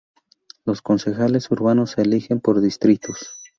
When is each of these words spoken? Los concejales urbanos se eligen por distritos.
Los 0.65 0.81
concejales 0.81 1.51
urbanos 1.51 1.91
se 1.91 2.01
eligen 2.01 2.39
por 2.39 2.59
distritos. 2.59 3.37